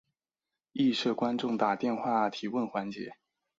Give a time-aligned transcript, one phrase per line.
[0.71, 3.15] 亦设观众打电话提问环节。